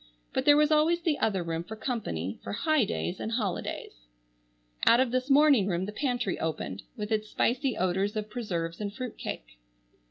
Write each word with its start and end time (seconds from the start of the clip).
But 0.33 0.45
there 0.45 0.57
was 0.57 0.71
always 0.71 1.01
the 1.03 1.19
other 1.19 1.43
room 1.43 1.63
for 1.63 1.75
company, 1.75 2.39
for 2.43 2.53
"high 2.53 2.85
days 2.85 3.19
and 3.19 3.33
holidays." 3.33 4.07
Out 4.87 4.99
of 4.99 5.11
this 5.11 5.29
morning 5.29 5.67
room 5.67 5.85
the 5.85 5.91
pantry 5.91 6.39
opened 6.39 6.81
with 6.97 7.11
its 7.11 7.29
spicy 7.29 7.77
odors 7.77 8.15
of 8.15 8.27
preserves 8.27 8.81
and 8.81 8.91
fruit 8.91 9.15
cake. 9.15 9.59